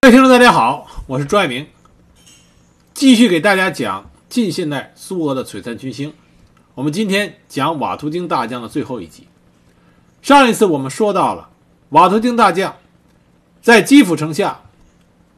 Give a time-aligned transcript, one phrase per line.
[0.00, 1.66] 各位听众，大家好，我是朱爱明，
[2.94, 6.14] 继续给大家讲近现代苏俄的璀璨群星。
[6.76, 9.26] 我们今天讲瓦图京大将的最后一集。
[10.22, 11.50] 上一次我们说到了
[11.88, 12.76] 瓦图京大将
[13.60, 14.60] 在基辅城下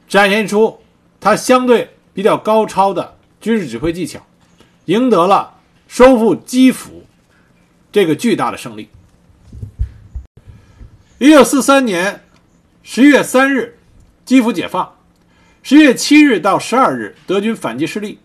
[0.07, 0.79] 展现出
[1.19, 4.21] 他相对比较高超的军事指挥技巧，
[4.85, 5.55] 赢得了
[5.89, 7.07] 收复基辅
[7.91, 8.91] 这个巨大的胜利。
[11.19, 12.23] 一九四三年
[12.83, 13.79] 十月三日。
[14.31, 14.95] 基辅解放，
[15.61, 18.21] 十月七日到十二日，德军反击失利。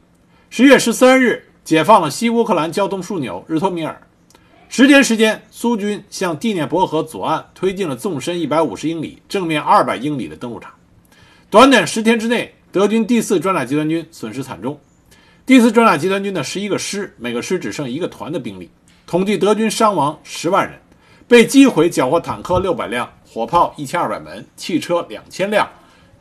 [0.52, 4.00] 十月十三日，解放了西乌克兰交通枢纽日托米尔。
[4.70, 10.72] 十天时间，苏军向第聂伯河左岸推进了纵深一百五十英里、正面二百英里的登陆场。
[11.50, 14.80] 短短十天之内，德军第四装甲集团军损失惨重。
[15.44, 18.70] 第四装甲集团军的十一个师，每个师只剩一个团的兵力。
[19.08, 20.80] 统计德军伤亡十万人，
[21.28, 25.68] 被击毁缴获坦克六百辆，火炮一千二百门，汽车两千辆。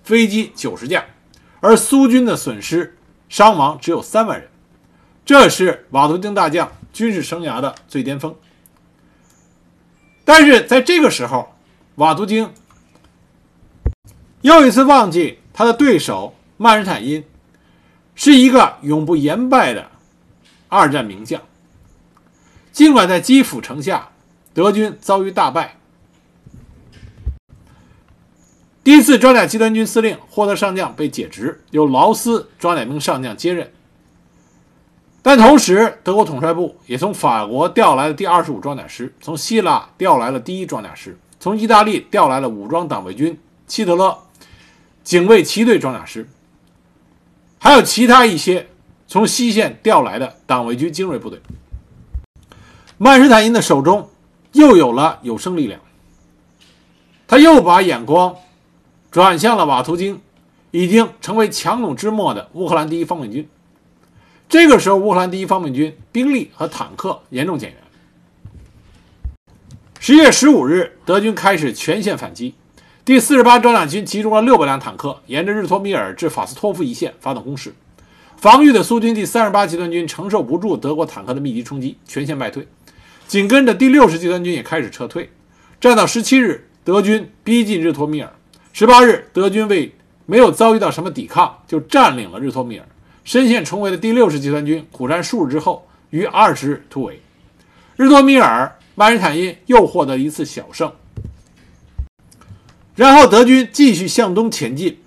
[0.04, 1.04] 飞机九十架，
[1.60, 2.96] 而苏军的损失
[3.28, 4.48] 伤亡只有三万人，
[5.24, 8.36] 这是瓦图丁大将军事生涯的最巅峰。
[10.24, 11.54] 但是在这个时候，
[11.96, 12.52] 瓦图京
[14.42, 17.24] 又一次忘记他的对手曼施坦因
[18.14, 19.90] 是一个永不言败的
[20.68, 21.40] 二战名将。
[22.72, 24.10] 尽管在基辅城下，
[24.52, 25.76] 德军遭遇大败。
[28.84, 33.72] 第一次装甲集团军司令霍德上将被解职，由劳斯装甲兵上将接任。
[35.22, 44.18] 但同时，德国统帅部也从法国调来了第二十五装甲师，从希腊调来了第一装甲师，从意大利调来了武装党卫军希特勒
[45.02, 46.28] 警卫骑队装甲师，
[47.58, 48.68] 还有其他一些
[49.08, 51.40] 从西线调来的党卫军精锐部队。
[52.98, 54.10] 曼施坦因的手中
[54.52, 55.80] 又有了有生力量，
[57.26, 58.36] 他又把眼光。
[59.14, 60.20] 转向了瓦图京，
[60.72, 63.48] 已经成为强弩之末的乌克兰第一方面军。
[64.48, 67.78] 这个时候，乌克兰第一方面军兵力和坦克严重减员。
[70.00, 72.56] 十月十五日，德军开始全线反击，
[73.04, 77.72] 第四十八装甲军集中了六百辆坦克，沿着日托米尔至法斯托夫一线发动攻势。
[78.36, 82.66] 防御的苏军第三十八集团军承受不住德国坦克的密集冲击，全线败退。
[83.28, 85.30] 紧跟着第六十集团军也开始撤退。
[85.80, 88.32] 战到十七日，德军逼近日托米尔。
[88.76, 89.94] 十八日，德军为
[90.26, 92.84] 没有遭遇到什么抵抗，就占领了日托米尔。
[93.22, 97.22] 深陷重围的第六十集团军苦战数日之后，于二十日突围。
[97.94, 100.92] 日托米尔，曼施坦因又获得一次小胜。
[102.96, 104.98] 然后德军继续向东前进，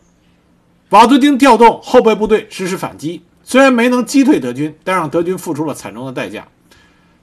[0.92, 6.48] 瓦图丁调动后备部队实施反击，虽然没能击退德军，但让德军付出了惨重的代价。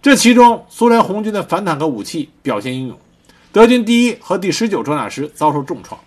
[0.03, 2.99] 这其中，苏联红军的反坦克武器表现英勇，
[3.51, 5.99] 德军第一和第十九装甲师遭受重创。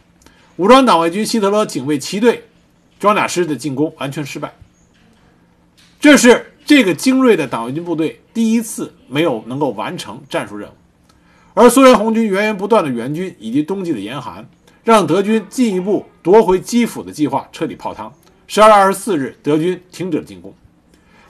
[0.57, 2.45] 武装党卫军希特勒警卫骑队
[2.99, 4.55] 装甲师的进攻完全失败，
[5.99, 10.73] 这是这个精锐的党卫军部队第一次没有能够完成战术任务，
[11.53, 14.49] 而苏联红军源源不断的援军以及冬季的严寒，
[14.83, 18.11] 让德军进一步夺回基辅的计划彻底泡汤。
[18.47, 20.51] 十二月二十四日，德军停止了进攻。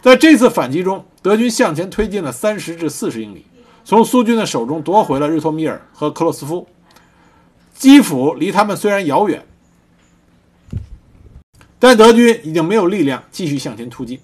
[0.02, 3.46] 在这次反击中，德军向前推进了三十至四十英里，
[3.84, 6.66] 从苏军的手中夺回了日托米尔和克洛斯夫。
[7.78, 9.46] 基辅离他们虽然遥远，
[11.78, 14.20] 但德军已经没有力量继续向前突进。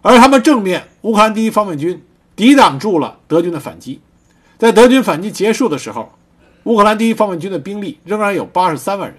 [0.00, 2.04] 而他们正面乌克兰第一方面军
[2.36, 4.00] 抵挡住了德军的反击。
[4.58, 6.12] 在德军反击结束的时候，
[6.62, 9.18] 乌克兰第一方面军的兵力仍然有八十三万人，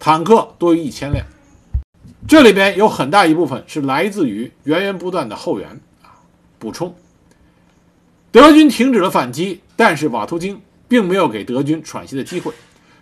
[0.00, 1.24] 坦克多于一千辆。
[2.26, 5.68] 这里边有很大一部分是来自于源源不断的后援
[6.02, 6.18] 啊
[6.58, 6.96] 补充。
[8.32, 10.60] 德军停止了反击，但是瓦图京。
[10.88, 12.52] 并没有给德军喘息的机会。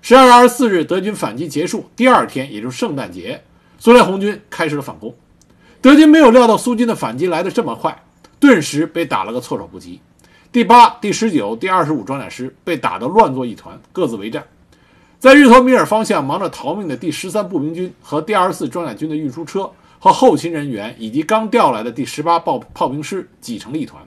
[0.00, 3.42] 十二月二十四日，德军反击结束，第二天，也就是圣诞节，
[3.78, 5.14] 苏联红军开始了反攻。
[5.80, 8.02] 德军没有料到苏军的反击来得这么快，
[8.40, 10.00] 顿时被打了个措手不及。
[10.50, 14.44] 第八、第十九、第二十五装甲师被打得乱作一团，各自为战。
[15.18, 19.70] 在日托米尔方向忙着逃命的第十三步兵军和第二十四装甲军的运输车
[20.00, 24.02] 和后勤人员，以及刚调来的第十八炮炮兵师挤成了一团。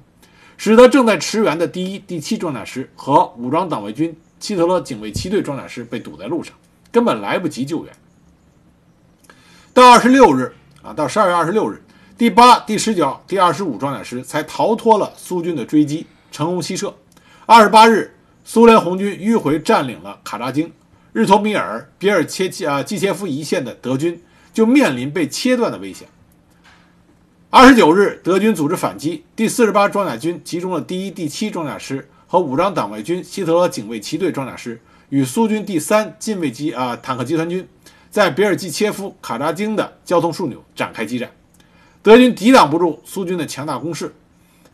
[0.57, 6.53] 使得正在驰援的第一、第七装甲师和武装党卫军希特勒警卫七队装甲师被堵在路上，
[6.91, 7.93] 根本来不及救援。
[9.73, 11.81] 到二十六日啊，到十二月二十六日，
[12.17, 16.93] 第八、第十九、第二十五装甲师才逃脱了苏军的追击，成功西撤。
[17.45, 20.71] 二十八日，苏联红军迂回占领了卡扎京、
[21.11, 24.21] 日托米尔、别尔切啊季切夫一线的德军
[24.53, 26.07] 就面临被切断的危险。
[27.57, 37.65] 二十九日，德军组织反击，第四十八装甲军集中了第一、第七装甲师和武装党卫军希特勒警卫骑队装甲师，与苏军第三近卫机啊坦克集团军
[38.11, 41.31] 在别尔季切夫、卡扎京的交通枢纽展开激战，
[42.03, 44.13] 德军抵挡不住苏军的强大攻势，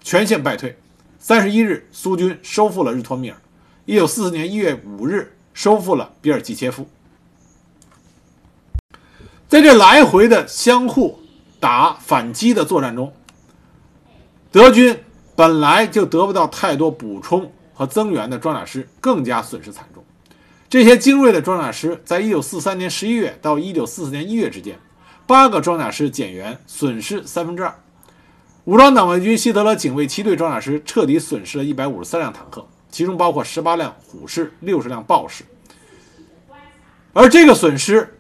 [0.03, 0.75] 全线败退。
[1.19, 3.37] 三十一日，苏军收复了日托米尔。
[3.85, 6.89] 一九四四年一月五日，收复了比尔季切夫。
[9.47, 11.19] 在这来回的相互
[11.61, 13.13] 打反击的作战中，
[14.51, 14.99] 德军
[15.35, 20.03] 本来就得不到太多补充和增援的装甲师更加损失惨重。
[20.67, 24.79] 这些精锐的装甲师，在一九四三年十一月到一九四四年一月之间，
[25.27, 27.75] 八个装甲师减员，损失三分之二。
[28.63, 35.43] 武装党卫军希特勒警卫七队装甲师彻底损失了一百五十三辆坦克，其中包括十八辆虎式、六十辆豹式。
[37.13, 38.17] 而这个损失，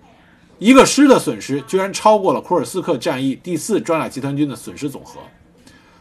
[0.61, 5.19] 一个师的损失，居然超过了库尔斯克战役第四装甲集团军的损失总和。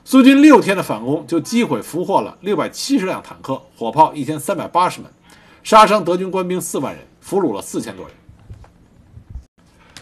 [0.04, 5.10] 苏军六天的反攻就击毁俘获了六百七十辆坦克、火炮一千三百八十门。
[5.62, 8.14] 杀伤德军官兵四万人，俘虏了四千多人。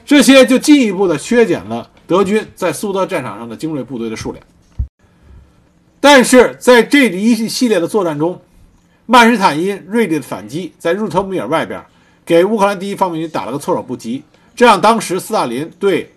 [0.05, 4.45] 这些就进一步的削减了德军在苏德战场上的精锐部队的数量。
[6.01, 8.41] 但是在这一系列的作战中，
[9.07, 11.81] 曼施坦因锐利的反击在入特米尔外边
[12.27, 14.25] 给乌克兰第一方面军打了个措手不及，
[14.59, 16.13] 这让当时斯大林对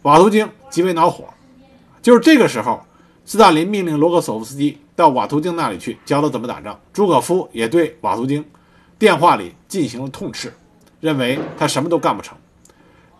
[0.00, 1.26] 瓦图京极为恼火。
[2.00, 2.82] 就是这个时候，
[3.26, 4.78] 斯大林命令罗格索夫斯基。
[4.96, 6.80] 到瓦图京那里去教他怎么打仗。
[6.94, 8.42] 朱可夫也对瓦图京
[8.98, 10.54] 电话里进行了痛斥，
[11.00, 12.36] 认为他什么都干不成。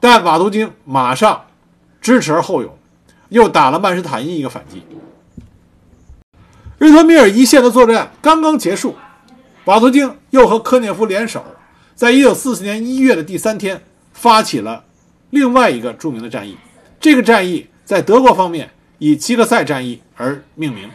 [0.00, 1.44] 但瓦图京马上
[2.00, 2.75] 知耻而后勇，
[3.29, 4.82] 又打了曼施坦因一个反击。
[6.79, 8.96] 日托米尔一线的作战刚刚结束，
[9.67, 11.44] 瓦图京又和科涅夫联手，
[11.94, 13.82] 在一九四四年一月的第三天
[14.12, 14.85] 发起了
[15.31, 16.56] 另外一个著名的战役。
[17.00, 20.88] 这个战役在德国方面以齐克塞战役而命名。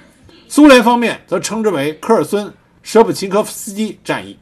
[0.48, 4.38] 苏联方面则称之为科尔孙舍普琴科夫斯基战役。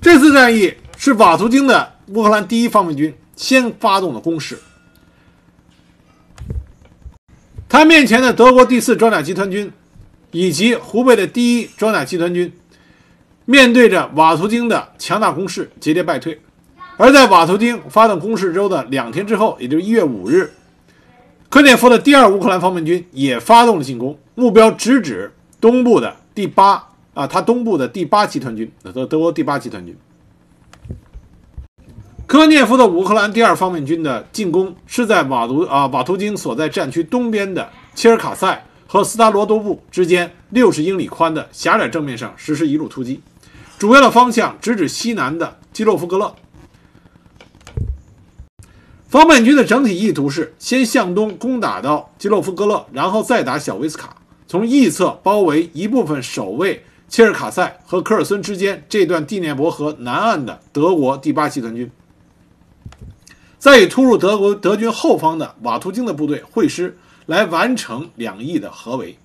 [0.00, 4.58] 这次战役是瓦图京的乌克兰第一方面军先发动的攻势。
[7.68, 9.70] 他面前的德国第四装甲集团军
[10.32, 12.52] 以及湖北的第一装甲集团军，
[13.44, 16.40] 面对着瓦图京的强大攻势，节节败退。
[16.98, 20.52] 而在瓦图京发动攻势之后的两天之后，也就是一月五日。
[21.48, 29.96] 科涅夫的第二乌克兰方面军也发动了进攻，目标直指东部的第八啊，他东部的第八集团军，德德国第八集团军。
[32.26, 43.20] 科涅夫的乌克兰第二方面军的进攻是在瓦图啊瓦图京所在战区东边的切尔卡塞和斯达罗多布之间六十英里宽的狭窄正面上实施一路突击，
[43.78, 46.34] 主要的方向直指西南的基洛夫格勒。
[49.08, 54.14] 方面军的整体意图是先向东攻打到基洛夫格勒，然后再打小维斯卡，
[54.46, 61.90] 从翼侧包围一部分守卫切尔卡塞和科尔孙之间这段第聂伯河南岸的德国第八集团军，
[63.58, 69.18] 再与突入德国德军后方的瓦图京的部队会师，来完成两翼的合围。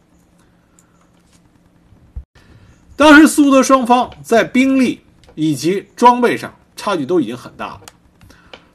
[2.95, 5.01] 当时苏德双方在兵力
[5.35, 7.81] 以及装备上差距都已经很大了。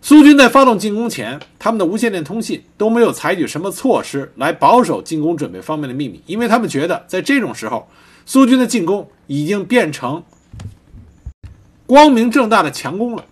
[0.00, 7.88] 苏军在发动进攻前，他们的无线电通信都没有采取什么措施来保守进攻准备方面的秘密，因为他们觉得在这种时候，
[8.24, 10.22] 苏军的进攻已经变成
[11.84, 13.24] 光明正大的强攻了。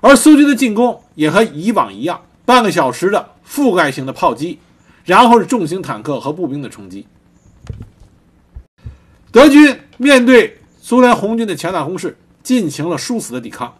[0.00, 4.58] 而苏军的进攻也和以往一样，半个小时的覆盖性的炮击，
[5.04, 7.06] 然后是重型坦克和步兵的冲击。
[9.30, 13.76] 德军面对苏联红军的强大攻势，进行了殊死的抵抗。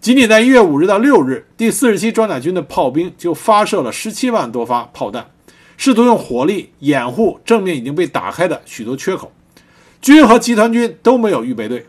[0.00, 5.28] 仅仅在一月五日到六日，第四十七装甲军的炮兵就发射了十七万多发炮弹，
[5.76, 9.32] 试图用火力掩护正面已经被打开的许多缺口。
[10.00, 11.84] 军和集团军都没有预备队。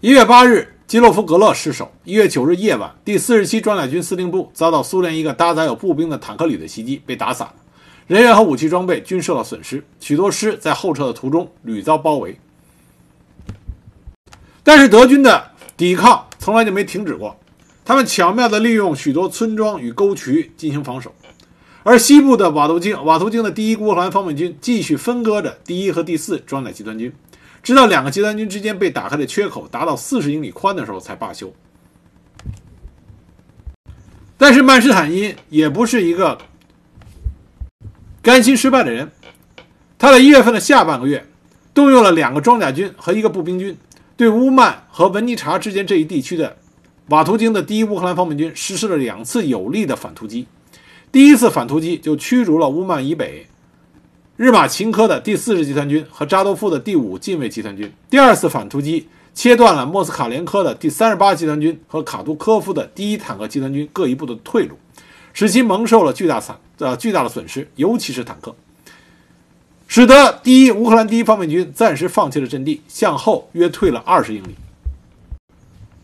[0.00, 1.90] 一月八日，基洛夫格勒失守。
[2.04, 7.52] 一月九日夜晚，第四十七装甲军司令部遭到苏联一个搭载有步兵的坦克旅的袭击，被打散，
[8.06, 12.38] 人员和武器装备均受到损失，许多师在后撤的途中屡遭包围。
[14.62, 17.38] 但是德军的抵抗从来就没停止过，
[17.84, 21.14] 他们巧妙地利用许多村庄与沟渠进行防守，
[21.82, 27.12] 而西部的瓦图京瓦图京的第一乌克兰方面军继续分割着第一和第四装甲集团军，
[27.62, 31.52] 直到两个集团军之间被打开的缺口达到四十英里宽的时候才罢休。
[34.36, 36.38] 但是曼施坦因也不是一个
[38.22, 39.10] 甘心失败的人，
[39.98, 41.26] 他在一月份的下半个月
[41.74, 43.76] 动用了两个装甲军和一个步兵军。
[44.20, 46.58] 对乌曼和文尼察之间这一地区的
[47.08, 50.46] 瓦图京的第一乌克兰方面军实施了两次有力的反突击。
[51.10, 53.46] 第一次反突击就驱逐了乌曼以北
[54.36, 57.90] 日马琴科的第四十集团军和扎多夫的第五近卫集团军。
[58.10, 64.76] 第二次反突击切断了莫斯卡连科的第三十八集团军和卡杜科夫的第一坦克集团军各一部的退路，
[65.32, 68.54] 使其蒙受了巨大惨呃巨大的损失，尤其是坦克，
[69.92, 74.54] 使得第一乌克兰第一方面军暂时放弃了阵地，向后约退了二十英里。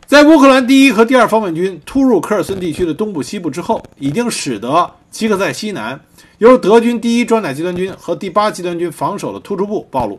[0.07, 6.01] 在乌克兰第一和第二方面军突入科尔森地区的东部、西部之后，已经使得齐克塞西南
[6.39, 10.19] 由德军第一装甲集团军和第八集团军防守的突出部暴露。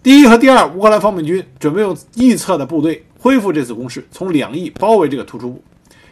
[0.00, 5.60] 第一和第二乌克兰方面军准备用翼侧的部队恢复这次攻势，从两翼包围这个突出部。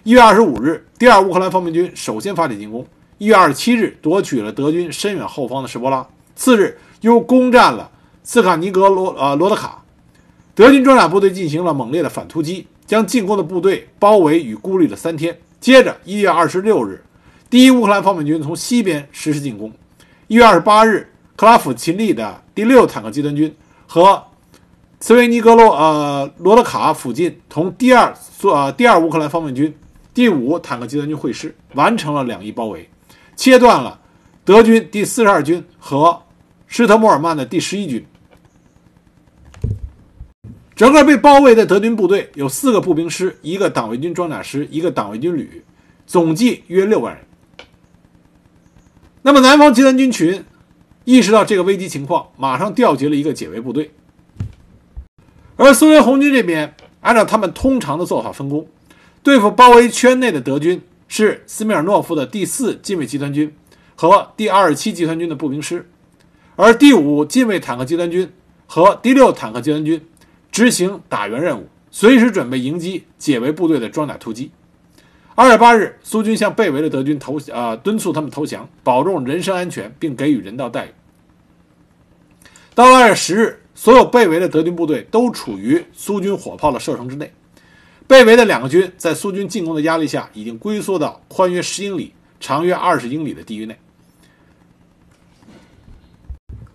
[0.03, 2.85] 一月二十五日，第二乌克兰方面军首先发起进攻。
[3.21, 6.09] 一月二十七日，夺取了德军深远后方的什波拉。
[6.35, 7.91] 次日，又攻占了
[8.25, 9.85] 斯卡尼格罗呃罗德卡。
[10.55, 15.39] 德军装甲部队进行了猛烈的反突击，将进攻的部队包围与孤立了三天。
[15.61, 17.05] 接着，一月二十六日，
[17.51, 19.71] 第一乌克兰方面军从西边实施进攻。
[20.27, 23.55] 一月二十八日，克拉夫秦利的第六坦克集团军
[23.87, 24.25] 和
[24.99, 29.77] 茨维尼格罗呃罗德卡附近同第二苏呃第二乌克兰方面军
[30.15, 32.89] 第五坦克集团军会师，完成了两翼包围，
[33.41, 33.99] 切断了
[34.45, 36.25] 德军第四十二军和
[36.67, 38.05] 施特莫尔曼的第十一军。
[40.77, 45.65] 整个被包围的德军部队有四个步兵师、一个党卫军装甲师、一个党卫军旅，
[46.07, 47.25] 总计约六万人。
[49.23, 50.45] 那么南方集团军群
[51.07, 53.91] 意识到这个危机情况，马上调集了一个解围部队。
[55.57, 58.69] 而苏联红军这边按照他们通常的做法分工，
[59.23, 63.53] 对付包围圈内的德军是斯米尔诺夫的第四近卫集团军
[63.97, 65.91] 和第二十七集团军的步兵师，
[66.55, 68.33] 而第五近卫坦克集团军
[68.65, 70.01] 和第六坦克集团军。
[70.53, 74.51] 执行打援任务，随时准备迎击解围部队的装甲突击。
[75.37, 80.89] 二月八日，苏军向被围的德军投呃敦促他们投降，保重人身安全，并给予人道待遇。
[82.75, 87.33] 到了二月十日，所有被围的德军部队都处于苏军火炮的射程之内。
[88.11, 93.79] 被围的两个军在苏军进攻的压力下，已经龟缩到宽约十英里、长约二十英里的地域内。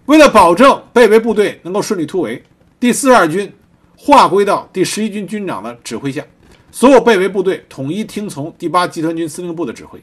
[0.06, 2.42] 为了保证被围部队能够顺利突围，
[2.80, 3.54] 第四十二军。
[3.98, 6.24] 划归到第十一军军长的指挥下，
[6.70, 10.02] 所有被围部队统一听从第八集团军司令部的指挥。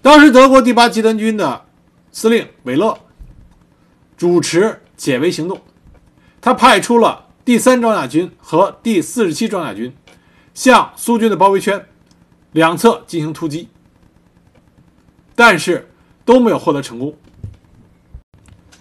[0.00, 1.64] 当时，德国第八集团军的
[2.10, 2.98] 司令韦勒
[4.16, 5.60] 主持解围行动，
[6.40, 9.94] 他派出了第三装甲军和第四十七装甲军，
[10.54, 11.86] 向苏军的包围圈
[12.52, 13.68] 两侧进行突击，
[15.34, 15.90] 但是
[16.24, 17.14] 都没有获得成功。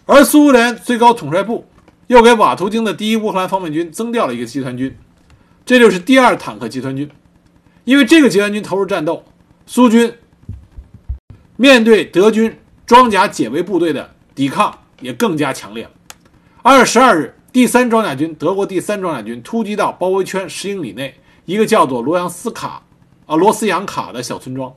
[0.06, 1.66] 而苏联最高统帅部。
[2.08, 4.98] 又给瓦图京的第一乌克兰方面军增调了一个集团军，
[5.64, 7.08] 这就是第二坦克集团军。
[7.84, 9.24] 因为这个集团军投入战斗，
[9.68, 10.12] 苏军
[11.56, 15.92] 面对德军装甲解围部队的抵抗也更加强烈了。
[16.64, 21.16] 二月十二日，第三装甲军德国第三装甲军突击到包围圈十英里内
[21.46, 22.84] 一个叫做罗扬斯卡
[23.26, 24.74] 啊罗斯扬卡的小村庄。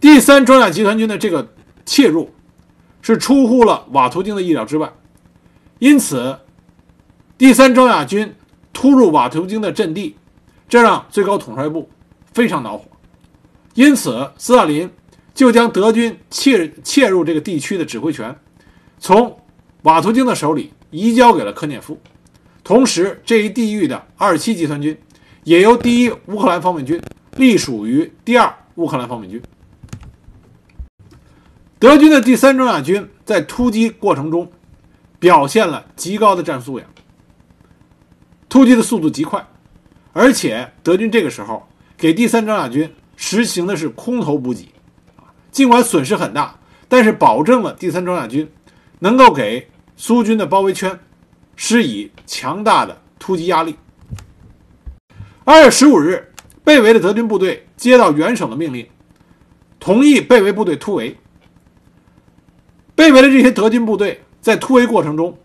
[0.00, 1.52] 第三装甲集团军的这个
[1.84, 2.30] 切入。
[3.04, 4.92] 是出乎了瓦图京的意料之外，
[5.80, 6.38] 因此，
[7.36, 8.32] 第三装甲军
[8.72, 10.14] 突入瓦图京的阵地，
[10.68, 11.90] 这让最高统帅部
[12.32, 12.84] 非常恼火。
[13.74, 14.88] 因此，斯大林
[15.34, 18.32] 就将德军切切入这个地区的指挥权，
[19.00, 19.36] 从
[19.82, 21.98] 瓦图京的手里移交给了科涅夫。
[22.64, 24.96] 同时，这一地域的二七集团军
[25.44, 27.02] 也由第一乌克兰方面军
[27.36, 29.42] 隶属于第二乌克兰方面军。
[31.80, 34.52] 德军的第三装甲军在突击过程中
[35.18, 36.88] 表现了极高的战术素养，
[38.48, 39.44] 突击的速度极快，
[40.12, 44.68] 而且德军这个时候给第三装甲军实行的是空投补给，
[45.50, 48.48] 尽管损失很大，但是保证了第三装甲军
[49.00, 49.68] 能够给
[50.04, 50.98] 苏军的包围圈
[51.54, 53.76] 施以强大的突击压力。
[55.44, 56.32] 二月十五日，
[56.64, 58.84] 被围的德军部队接到元首的命令，
[59.78, 61.16] 同意被围部队突围。
[62.96, 65.38] 被围的这些德军部队在突围过程中，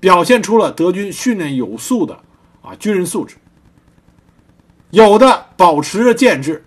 [0.00, 2.20] 表现出了德军训练有素的
[2.60, 3.36] 啊军人素质。
[4.90, 6.62] 有的保持着建制，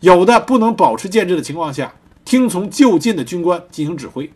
[0.00, 1.94] 有的不能保持建制的情况下，
[2.24, 4.28] 听从就近的军官进行指挥。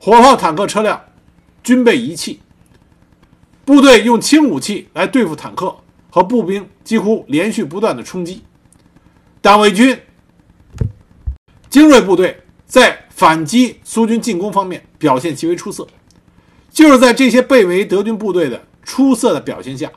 [0.00, 0.98] 火炮、坦克车辆
[1.62, 2.40] 军备仪器，
[3.64, 5.76] 部队用轻武器来对付坦克
[6.10, 8.42] 和步兵，几乎连续不断的冲击。
[9.40, 9.98] 党卫军
[11.68, 12.98] 精锐部队在。
[13.14, 15.86] 反击苏军进攻方面表现极为出色，
[16.70, 19.88] 就是在这些被围德军部队的出色的表现下，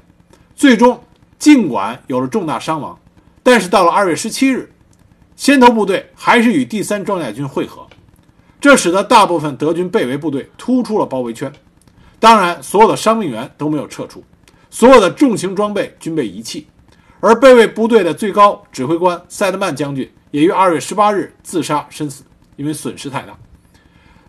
[0.54, 1.02] 最终
[1.40, 3.00] 尽管有了重大伤亡，
[3.42, 4.72] 但是到了二月十七日，
[5.36, 7.85] 先头部队还是与第三装甲军会合，
[8.66, 11.54] 这使得大部分德军被围部队突出了包围圈，
[12.20, 14.24] 当然，所有的伤病员都没有撤出，
[14.72, 16.66] 所有的重型装备均被遗弃，
[17.20, 22.24] 而被卫部队的最高指挥官塞德曼将军也于二月十八日自杀身死，
[22.56, 23.38] 因为损失太大。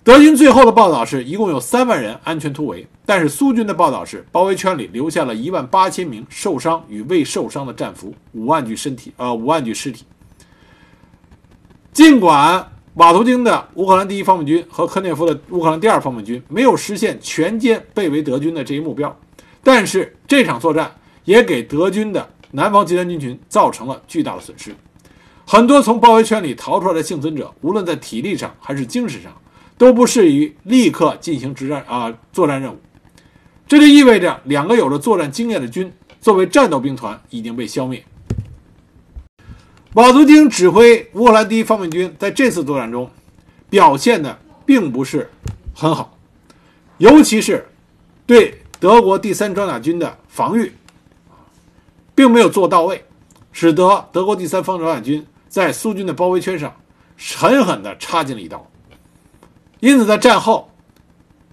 [0.04, 10.04] 德军最后的报道是一共有三万人安全突围，但是苏军的报道是包围圈里留下了一万八千名受伤与未受伤的战俘，五万具身体，呃，五万具尸体。
[11.94, 19.14] 尽管瓦图京的乌克兰第一方面军和科涅夫的乌克兰第二方面军没有实现全歼被围德军的这一目标，
[19.62, 20.90] 但是这场作战
[21.26, 24.74] 也给德军的南方集团军群造成了巨大的损失。
[25.44, 29.32] 很多从包围圈里逃出来的幸存者，无论在体力上还是精神上。
[29.78, 32.78] 都不适于立刻进行执战啊作战任务，
[33.68, 38.02] 这就意味着两个有着作战经验的军作为战斗兵团已经被消灭。
[39.96, 43.10] 瓦图京指挥乌克兰第一方面军在这次作战中
[43.70, 45.30] 表现的并不是
[45.74, 46.18] 很好，
[46.98, 47.66] 尤其是
[48.26, 50.70] 对德国第三装甲军的防御
[52.14, 53.02] 并没有做到位，
[53.52, 56.76] 使得德国第三方装甲军在苏军的包围圈上
[57.16, 58.70] 狠狠地插进了一刀。
[59.80, 60.70] 因此，在战后，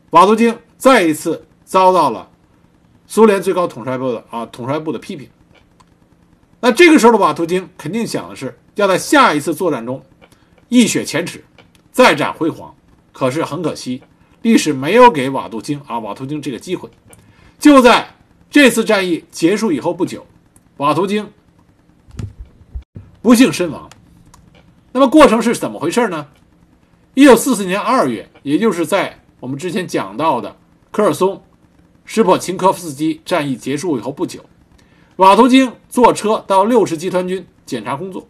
[0.09, 2.29] 瓦图京再一次遭到了
[3.07, 5.29] 苏联最高统帅部的啊统帅部的批评。
[6.65, 10.01] 那这个时候的瓦图京肯定想的是要在下一次作战中
[10.69, 11.43] 一雪前耻，
[11.91, 12.73] 再展辉煌。
[13.11, 14.01] 可是很可惜，
[14.43, 16.89] 历史没有给瓦图京啊瓦图京这个机会。
[17.59, 18.15] 就在
[18.49, 20.25] 这次战役结束以后不久，
[20.77, 21.29] 瓦图京
[23.21, 23.89] 不幸身亡。
[24.93, 26.25] 那么过程是怎么回事呢？
[27.13, 30.55] 一九四四年二月，也就是在我们之前讲到的
[30.91, 31.43] 科尔松、
[32.05, 34.45] 施破琴科夫斯基战役结束以后不久，
[35.23, 38.27] 瓦图京坐车到六十集团军检查工作，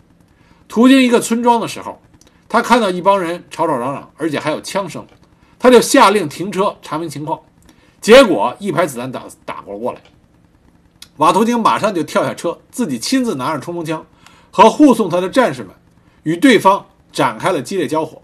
[0.67, 1.99] 途经一个村庄的时候，
[2.47, 5.03] 他看到一帮人吵吵嚷嚷，而且还有枪声，
[5.57, 7.39] 他就下令停车查明情况，
[7.99, 10.01] 结果一排子弹打打过过来，
[11.17, 14.05] 瓦图京马上就跳下车，自己亲自拿着冲锋枪，
[14.51, 15.73] 和护送他的战士们
[16.21, 18.21] 与对方展开了激烈交火。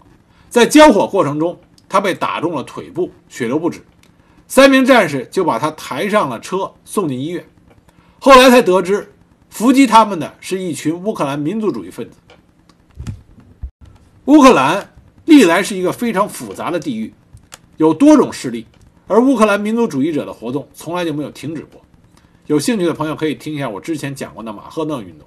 [0.48, 3.84] 在交火过程中，他被打中了腿部，血流不止。
[4.46, 7.44] 三名战士就把他抬上了车，送进医院。
[8.22, 9.14] 后来才得知，
[9.48, 12.18] 伏击他们的是一群乌克兰民族主义分子。
[14.26, 14.92] 乌克兰
[15.24, 17.14] 历来是一个非常复杂的地域，
[17.78, 18.66] 有多种势力，
[19.06, 21.80] 而乌克兰民族主义者的活动从来就没有停止过。
[22.46, 25.26] 有兴趣的朋友可以听一下我之前讲过的马赫讷运动。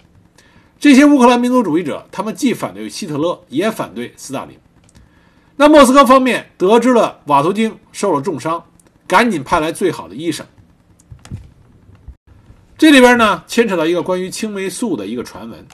[0.80, 4.56] 这些乌克兰民族主义者，他们既反对希特勒，也反对斯大林。
[5.56, 8.64] 那莫斯科方面得知了瓦图京受了重伤，
[9.08, 10.46] 赶紧派来最好的医生。
[12.78, 15.66] 这里边呢牵扯到一个关于青霉素的一个传闻，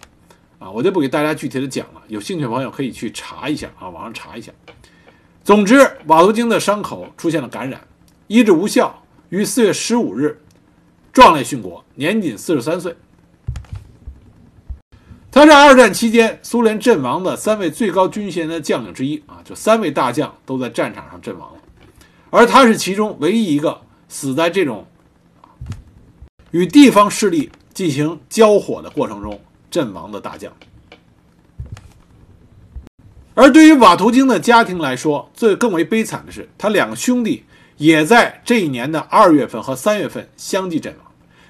[0.59, 2.01] 啊，我就不给大家具体的讲了。
[2.07, 4.51] 有兴趣的朋友可以去查一下啊，网上查一下。
[5.43, 7.81] 总之，瓦图京的伤口出现了感染，
[8.27, 10.39] 医治无效，于四月十五日
[11.11, 12.95] 壮烈殉国，年仅四十三岁。
[15.31, 21.61] 他是二战期间苏联阵亡的三位最高军衔的将领之一啊，就三位大将都在战场上阵亡了，
[22.29, 24.85] 而他是其中唯一一个死在这种
[26.51, 30.51] 与地方势力进行交火的过程中阵亡的大将。
[33.35, 37.45] 而对于瓦图京的家庭来说，最更为悲惨的是，他两个兄弟
[37.77, 41.05] 也在这一年的二月份和三月份相继阵亡。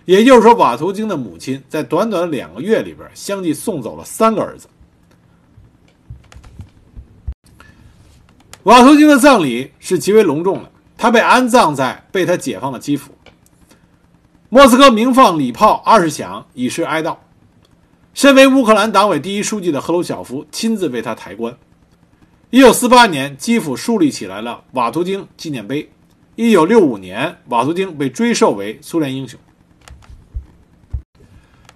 [0.05, 4.67] 也就是说，瓦图京的母亲在短短两个月里边，相继送走了三个儿子。
[8.63, 13.11] 瓦图京的葬礼是极为隆重的，他被安葬在被他解放的基辅。
[14.51, 17.15] 莫斯科鸣放礼炮二十响，以示哀悼。
[18.15, 21.55] 身为乌克兰党委第一书记的赫鲁晓夫亲自为他抬棺。
[22.49, 25.87] 一九四八年，基辅树立起来了瓦图京纪念碑。
[26.35, 29.39] 一九六五年，瓦图京被追授为苏联英雄。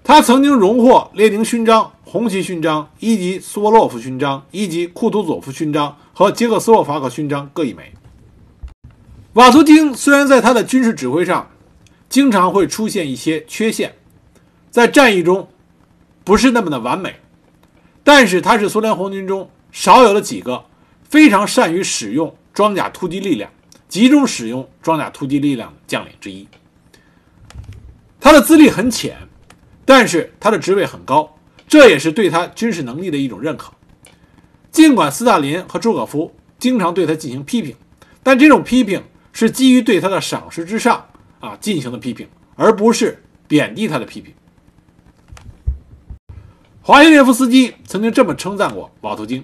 [0.03, 7.93] 他曾经荣获列宁勋章、红旗勋章、一级苏沃洛夫勋章、一级库图佐夫勋章和捷克斯洛伐克勋章各一枚。
[9.33, 11.47] 瓦图京虽然在他的军事指挥上
[12.13, 13.91] 经常会出现一些缺陷，
[14.69, 15.49] 在战役中
[16.23, 17.15] 不是那么的完美，
[18.03, 20.63] 但是他是苏联红军中少有的几个
[21.09, 23.49] 非常善于使用装甲突击力量、
[23.89, 26.47] 集中使用装甲突击力量的将领之一。
[28.19, 29.17] 他的资历很浅。
[29.83, 31.35] 但是他的职位很高，
[31.67, 33.73] 这也是对他军事能力的一种认可。
[34.71, 37.75] 尽管斯大林和朱可夫经常对他进行批评，
[38.21, 41.07] 但这种批评是基于对他的赏识之上
[41.43, 42.25] 啊进行的批评，
[42.55, 44.33] 而不是贬低他的批评。
[46.81, 49.43] 华西列夫斯基曾经这么称赞过瓦图京，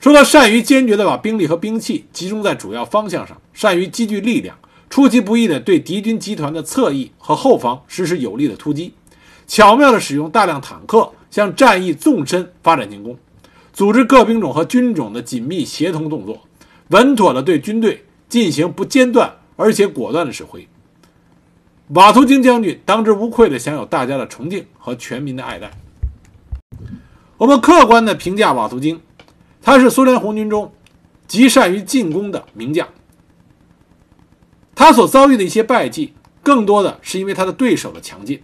[0.00, 8.92] 说他善于坚决地把兵力和兵器集中在主要方向上，善于积聚力量，出其不意地对敌军集团的侧翼和后方实施有力的突击，
[9.46, 13.16] 巧妙地使用大量坦克向战役纵深发展进攻，
[13.72, 16.42] 组织各兵种和军种的紧密协同动作，
[16.88, 20.66] 稳妥地对军队进行不间断而且果断的指挥。
[21.92, 25.72] 瓦图京将军当之无愧地享有大家的崇敬和全民的爱戴。
[27.36, 29.00] 我们客观地评价瓦图京，
[29.60, 30.72] 他是苏联红军中
[31.26, 32.86] 极善于进攻的名将。
[34.72, 38.40] 他所遭遇的一些败绩，更多的是因为他的对手的强劲。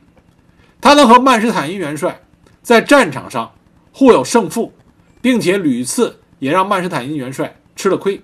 [0.81, 2.21] 他能和曼施坦因元帅
[2.63, 3.53] 在战场上
[3.93, 4.73] 互有胜负，
[5.21, 8.21] 并且屡次也让曼施坦因元帅吃了亏。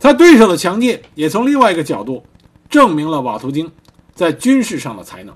[0.00, 2.24] 他对手的强劲，也从另外一个角度
[2.74, 3.70] 证明了瓦图京
[4.16, 5.32] 在军事上的才能。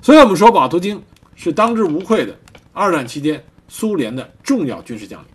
[0.00, 1.02] 所以，我们说瓦图京
[1.34, 2.32] 是当之无愧的
[2.72, 5.28] 二战期间苏联的重要军事将领。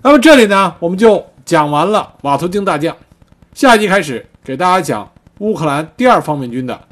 [0.00, 1.26] 那么，这里呢，我们就。
[1.44, 2.96] 讲完了瓦图京大将，
[3.54, 6.88] 下一集开始给大家讲乌克兰第二方面军的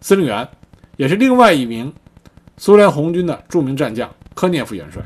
[0.00, 0.48] 司令员，
[0.96, 1.92] 也是另外一名
[2.56, 5.02] 苏联红军的著名战将科涅夫元帅。